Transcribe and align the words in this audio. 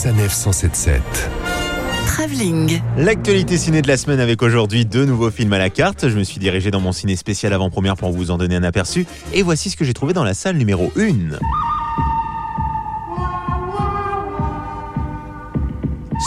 Sanef 0.00 0.32
177. 0.32 1.02
Travelling. 2.06 2.80
L'actualité 2.96 3.58
ciné 3.58 3.82
de 3.82 3.88
la 3.88 3.98
semaine 3.98 4.18
avec 4.18 4.40
aujourd'hui 4.40 4.86
deux 4.86 5.04
nouveaux 5.04 5.30
films 5.30 5.52
à 5.52 5.58
la 5.58 5.68
carte. 5.68 6.08
Je 6.08 6.16
me 6.16 6.24
suis 6.24 6.38
dirigé 6.38 6.70
dans 6.70 6.80
mon 6.80 6.92
ciné 6.92 7.16
spécial 7.16 7.52
avant-première 7.52 7.96
pour 7.96 8.10
vous 8.10 8.30
en 8.30 8.38
donner 8.38 8.56
un 8.56 8.62
aperçu. 8.62 9.04
Et 9.34 9.42
voici 9.42 9.68
ce 9.68 9.76
que 9.76 9.84
j'ai 9.84 9.92
trouvé 9.92 10.14
dans 10.14 10.24
la 10.24 10.32
salle 10.32 10.56
numéro 10.56 10.90
1. 10.96 11.36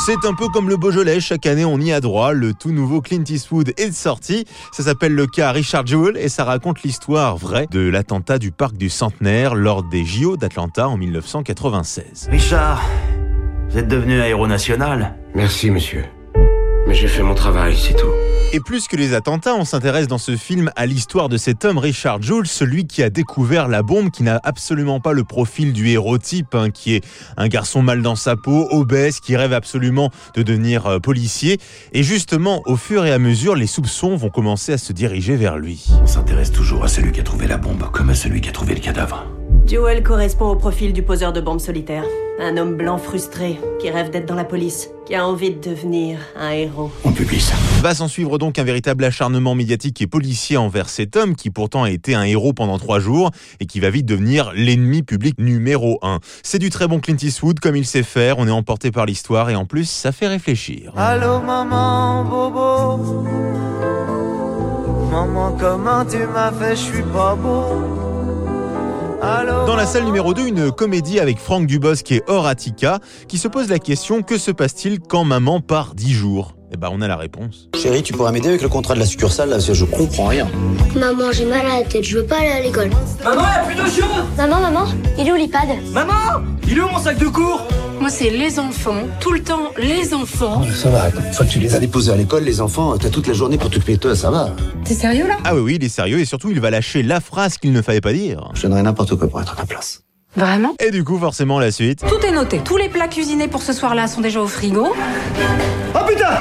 C'est 0.06 0.28
un 0.28 0.36
peu 0.36 0.50
comme 0.50 0.70
le 0.70 0.78
Beaujolais, 0.78 1.20
chaque 1.20 1.48
année 1.48 1.66
on 1.66 1.80
y 1.80 1.92
a 1.94 2.00
droit. 2.00 2.34
Le 2.34 2.54
tout 2.54 2.72
nouveau 2.72 3.02
Clint 3.02 3.24
Eastwood 3.28 3.74
est 3.78 3.92
sorti. 3.92 4.46
Ça 4.72 4.84
s'appelle 4.84 5.16
le 5.16 5.26
cas 5.26 5.52
Richard 5.52 5.88
Jewell 5.88 6.18
et 6.18 6.30
ça 6.30 6.44
raconte 6.44 6.84
l'histoire 6.84 7.38
vraie 7.38 7.68
de 7.72 7.80
l'attentat 7.80 8.38
du 8.38 8.52
parc 8.52 8.78
du 8.78 8.90
Centenaire 8.90 9.56
lors 9.56 9.82
des 9.82 10.06
JO 10.06 10.38
d'Atlanta 10.38 10.90
en 10.90 10.98
1996. 10.98 12.28
Richard, 12.30 12.84
vous 13.74 13.80
êtes 13.80 13.88
devenu 13.88 14.22
un 14.22 14.26
héros 14.26 14.46
national. 14.46 15.16
Merci, 15.34 15.72
monsieur. 15.72 16.06
Mais 16.88 16.94
j'ai 16.94 17.08
fait 17.08 17.24
mon 17.24 17.34
travail, 17.34 17.76
c'est 17.76 17.96
tout. 17.96 18.12
Et 18.52 18.60
plus 18.60 18.88
que 18.88 18.96
les 18.96 19.16
attentats, 19.16 19.56
on 19.56 19.66
s'intéresse 19.66 20.08
dans 20.08 20.20
ce 20.20 20.36
film 20.36 20.70
à 20.76 20.86
l'histoire 20.86 21.28
de 21.28 21.38
cet 21.38 21.66
homme, 21.66 21.80
Richard 21.80 22.22
Jules, 22.22 22.46
celui 22.46 22.86
qui 22.86 23.02
a 23.02 23.10
découvert 23.10 23.68
la 23.68 23.82
bombe, 23.82 24.12
qui 24.12 24.22
n'a 24.22 24.40
absolument 24.44 25.00
pas 25.00 25.14
le 25.14 25.24
profil 25.24 25.74
du 25.74 25.90
héros 25.90 26.20
type, 26.20 26.54
hein, 26.54 26.70
qui 26.70 26.94
est 26.94 27.04
un 27.36 27.48
garçon 27.48 27.82
mal 27.82 28.04
dans 28.04 28.16
sa 28.16 28.36
peau, 28.36 28.68
obèse, 28.70 29.20
qui 29.20 29.36
rêve 29.36 29.54
absolument 29.54 30.12
de 30.36 30.44
devenir 30.44 30.86
euh, 30.86 31.00
policier. 31.00 31.58
Et 31.94 32.04
justement, 32.04 32.62
au 32.68 32.76
fur 32.76 33.08
et 33.08 33.12
à 33.12 33.18
mesure, 33.18 33.56
les 33.56 33.66
soupçons 33.66 34.16
vont 34.16 34.30
commencer 34.30 34.74
à 34.74 34.78
se 34.78 34.94
diriger 34.94 35.36
vers 35.36 35.58
lui. 35.58 35.88
On 36.04 36.06
s'intéresse 36.06 36.52
toujours 36.52 36.84
à 36.84 36.88
celui 36.88 37.12
qui 37.12 37.22
a 37.22 37.24
trouvé 37.24 37.48
la 37.48 37.58
bombe, 37.58 37.90
comme 37.92 38.12
à 38.12 38.16
celui 38.16 38.40
qui 38.40 38.50
a 38.50 38.52
trouvé 38.52 38.76
le 38.76 38.82
cadavre. 38.82 39.26
Jewel 39.66 40.04
correspond 40.04 40.48
au 40.48 40.56
profil 40.56 40.92
du 40.92 41.04
poseur 41.04 41.32
de 41.32 41.40
bombes 41.40 41.60
solitaire. 41.60 42.04
Un 42.40 42.58
homme 42.58 42.76
blanc 42.76 42.98
frustré, 42.98 43.60
qui 43.80 43.90
rêve 43.90 44.10
d'être 44.10 44.26
dans 44.26 44.36
la 44.36 44.44
police, 44.44 44.90
qui 45.06 45.16
a 45.16 45.26
envie 45.26 45.52
de 45.52 45.70
devenir 45.70 46.20
un 46.36 46.50
héros. 46.50 46.92
On 47.06 47.12
publie 47.12 47.40
ça. 47.40 47.56
Va 47.82 47.96
s'en 47.96 48.08
suivre 48.08 48.38
donc 48.38 48.60
un 48.60 48.64
véritable 48.64 49.04
acharnement 49.06 49.56
médiatique 49.56 50.02
et 50.02 50.08
policier 50.08 50.58
envers 50.58 50.90
cet 50.90 51.16
homme 51.16 51.36
qui 51.36 51.50
pourtant 51.50 51.84
a 51.84 51.92
été 51.92 52.14
un 52.14 52.24
héros 52.24 52.52
pendant 52.52 52.78
trois 52.78 53.00
jours 53.00 53.32
et 53.60 53.66
qui 53.66 53.80
va 53.80 53.90
vite 53.90 54.06
devenir 54.06 54.52
l'ennemi 54.54 55.04
public 55.04 55.40
numéro 55.40 56.00
un. 56.02 56.20
C'est 56.42 56.60
du 56.60 56.70
très 56.70 56.88
bon 56.88 57.00
Clint 57.00 57.18
Eastwood 57.22 57.60
comme 57.60 57.76
il 57.76 57.86
sait 57.86 58.04
faire, 58.04 58.40
on 58.40 58.48
est 58.48 58.52
emporté 58.52 58.92
par 58.92 59.06
l'histoire 59.06 59.50
et 59.50 59.56
en 59.56 59.66
plus 59.66 59.86
ça 59.90 60.12
fait 60.12 60.28
réfléchir. 60.28 60.92
Allô 60.98 61.40
maman, 61.40 62.26
bobo 62.26 63.24
Maman, 65.12 65.56
comment 65.60 66.04
tu 66.04 66.18
m'as 66.34 66.52
fait, 66.52 66.76
je 66.76 66.82
suis 66.82 67.04
pas 67.04 67.36
beau 67.36 68.03
Dans 69.24 69.78
la 69.78 69.86
salle 69.86 70.04
numéro 70.04 70.34
2, 70.34 70.48
une 70.48 70.72
comédie 70.74 71.18
avec 71.22 71.40
Franck 71.40 71.66
Dubosc 71.66 72.12
et 72.12 72.24
Horatica 72.28 73.00
qui 73.30 73.38
se 73.38 73.48
pose 73.48 73.70
la 73.70 73.80
question 73.80 74.22
que 74.22 74.38
se 74.38 74.52
passe-t-il 74.52 75.00
quand 75.00 75.24
maman 75.24 75.62
part 75.62 75.96
10 75.96 76.12
jours? 76.12 76.56
Eh 76.74 76.78
ben 76.78 76.90
on 76.92 77.02
a 77.02 77.08
la 77.08 77.18
réponse. 77.18 77.70
Chérie, 77.80 78.02
tu 78.02 78.14
pourras 78.14 78.32
m'aider 78.32 78.50
avec 78.50 78.64
le 78.64 78.70
contrat 78.70 78.96
de 78.96 79.00
la 79.00 79.06
succursale 79.06 79.50
là, 79.50 79.56
parce 79.58 79.68
que 79.68 79.74
je 79.76 79.86
comprends 79.86 80.26
rien. 80.28 80.48
Maman, 80.96 81.32
j'ai 81.32 81.46
mal 81.46 81.66
à 81.68 81.80
la 81.80 81.86
tête, 81.86 82.04
je 82.04 82.18
veux 82.18 82.26
pas 82.26 82.38
aller 82.38 82.48
à 82.50 82.62
l'école. 82.62 82.90
Maman, 83.24 83.42
y'a 83.44 83.64
plus 83.64 83.76
d'eau 83.76 83.86
chaude 83.86 84.26
Maman, 84.38 84.60
maman, 84.60 84.86
il 85.20 85.28
est 85.28 85.32
où 85.32 85.36
l'iPad? 85.36 85.70
Maman 85.92 86.42
Il 86.68 86.78
est 86.78 86.82
où 86.82 86.88
mon 86.90 86.98
sac 86.98 87.20
de 87.20 87.28
cours? 87.28 87.62
Moi, 88.00 88.10
c'est 88.10 88.32
les 88.32 88.60
enfants, 88.60 89.04
tout 89.20 89.32
le 89.34 89.42
temps 89.44 89.72
les 89.78 90.14
enfants. 90.14 90.64
Ça 90.74 90.90
va, 90.90 91.10
une 91.10 91.32
fois 91.34 91.46
que 91.46 91.52
tu 91.52 91.60
les 91.60 91.76
as 91.76 91.80
déposés 91.80 92.12
à 92.12 92.16
l'école, 92.16 92.44
les 92.44 92.60
enfants, 92.60 92.98
t'as 92.98 93.10
toute 93.10 93.28
la 93.28 93.34
journée 93.34 93.58
pour 93.58 93.70
t'occuper 93.70 93.94
de 93.94 94.00
toi, 94.00 94.16
ça 94.16 94.32
va. 94.32 94.50
T'es 94.84 94.96
sérieux 94.96 95.28
là? 95.28 95.38
Ah 95.46 95.56
oui 95.56 95.62
oui, 95.62 95.78
il 95.80 95.86
est 95.86 95.90
sérieux 95.90 96.20
et 96.20 96.26
surtout 96.26 96.50
il 96.50 96.60
va 96.60 96.70
lâcher 96.72 97.04
la 97.04 97.22
phrase 97.22 97.58
qu'il 97.58 97.72
ne 97.72 97.82
fallait 97.82 98.02
pas 98.02 98.14
dire. 98.14 98.50
Je 98.56 98.64
donnerais 98.64 98.84
n'importe 98.84 99.16
quoi 99.16 99.30
pour 99.30 99.40
être 99.42 99.54
à 99.54 99.56
ta 99.56 99.66
place. 99.66 100.03
Vraiment 100.36 100.74
Et 100.80 100.92
du 100.92 101.04
coup 101.04 101.18
forcément 101.18 101.60
la 101.60 101.72
suite. 101.72 102.04
Tout 102.08 102.26
est 102.26 102.32
noté. 102.32 102.60
Tous 102.64 102.78
les 102.78 102.90
plats 102.90 103.08
cuisinés 103.08 103.48
pour 103.48 103.62
ce 103.62 103.74
soir-là 103.74 104.08
sont 104.08 104.22
déjà 104.22 104.42
au 104.42 104.48
frigo. 104.48 104.94
Oh 105.96 106.00
putain 106.08 106.40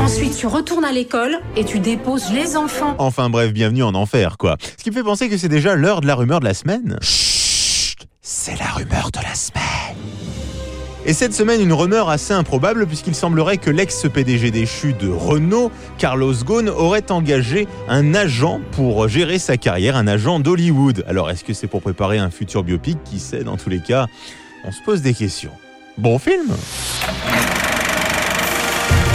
Ensuite, 0.00 0.36
tu 0.36 0.46
retournes 0.46 0.84
à 0.84 0.92
l'école 0.92 1.38
et 1.56 1.64
tu 1.64 1.78
déposes 1.80 2.30
les 2.30 2.56
enfants. 2.56 2.94
Enfin 2.98 3.30
bref, 3.30 3.52
bienvenue 3.52 3.82
en 3.82 3.94
enfer, 3.94 4.36
quoi. 4.38 4.56
Ce 4.78 4.84
qui 4.84 4.90
me 4.90 4.94
fait 4.94 5.02
penser 5.02 5.28
que 5.30 5.38
c'est 5.38 5.48
déjà 5.48 5.74
l'heure 5.74 6.02
de 6.02 6.06
la 6.06 6.14
rumeur 6.14 6.40
de 6.40 6.44
la 6.44 6.52
semaine. 6.54 6.98
Chut, 7.00 7.96
c'est 8.20 8.58
la 8.58 8.66
rumeur 8.66 9.10
de 9.12 9.20
la 9.20 9.34
semaine. 9.34 10.23
Et 11.06 11.12
cette 11.12 11.34
semaine, 11.34 11.60
une 11.60 11.72
rumeur 11.72 12.08
assez 12.08 12.32
improbable 12.32 12.86
puisqu'il 12.86 13.14
semblerait 13.14 13.58
que 13.58 13.70
l'ex-PDG 13.70 14.50
déchu 14.50 14.94
de 14.94 15.10
Renault, 15.10 15.70
Carlos 15.98 16.32
Ghosn, 16.32 16.70
aurait 16.70 17.10
engagé 17.10 17.68
un 17.88 18.14
agent 18.14 18.60
pour 18.72 19.06
gérer 19.06 19.38
sa 19.38 19.58
carrière, 19.58 19.96
un 19.96 20.06
agent 20.06 20.40
d'Hollywood. 20.40 21.04
Alors 21.06 21.30
est-ce 21.30 21.44
que 21.44 21.52
c'est 21.52 21.66
pour 21.66 21.82
préparer 21.82 22.18
un 22.18 22.30
futur 22.30 22.64
biopic? 22.64 22.98
Qui 23.04 23.18
sait, 23.18 23.44
dans 23.44 23.58
tous 23.58 23.68
les 23.68 23.80
cas, 23.80 24.06
on 24.64 24.72
se 24.72 24.80
pose 24.82 25.02
des 25.02 25.12
questions. 25.12 25.52
Bon 25.98 26.18
film 26.18 26.54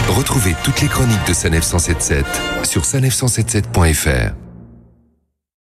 Retrouvez 0.08 0.54
toutes 0.64 0.80
les 0.80 0.88
chroniques 0.88 1.26
de 1.26 1.32
Sanef 1.32 1.64
177 1.64 2.24
sur 2.64 2.82
sanef177.fr. 2.82 4.49